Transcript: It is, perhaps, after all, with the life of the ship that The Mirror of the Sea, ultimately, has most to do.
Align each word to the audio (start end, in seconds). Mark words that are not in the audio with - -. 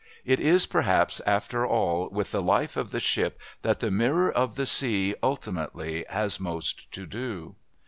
It 0.25 0.39
is, 0.39 0.65
perhaps, 0.65 1.21
after 1.27 1.63
all, 1.63 2.09
with 2.09 2.31
the 2.31 2.41
life 2.41 2.75
of 2.75 2.89
the 2.89 2.99
ship 2.99 3.39
that 3.61 3.81
The 3.81 3.91
Mirror 3.91 4.31
of 4.31 4.55
the 4.55 4.65
Sea, 4.65 5.13
ultimately, 5.21 6.05
has 6.09 6.39
most 6.39 6.91
to 6.93 7.05
do. 7.05 7.53